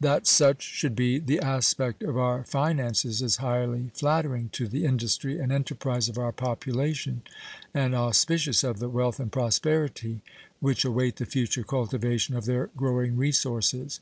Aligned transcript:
That 0.00 0.26
such 0.26 0.60
should 0.62 0.96
be 0.96 1.20
the 1.20 1.38
aspect 1.38 2.02
of 2.02 2.18
our 2.18 2.42
finances 2.42 3.22
is 3.22 3.36
highly 3.36 3.92
flattering 3.94 4.48
to 4.54 4.66
the 4.66 4.84
industry 4.84 5.38
and 5.38 5.52
enterprise 5.52 6.08
of 6.08 6.18
our 6.18 6.32
population 6.32 7.22
and 7.72 7.94
auspicious 7.94 8.64
of 8.64 8.80
the 8.80 8.88
wealth 8.88 9.20
and 9.20 9.30
prosperity 9.30 10.20
which 10.58 10.84
await 10.84 11.14
the 11.14 11.26
future 11.26 11.62
cultivation 11.62 12.34
of 12.34 12.44
their 12.44 12.70
growing 12.76 13.16
resources. 13.16 14.00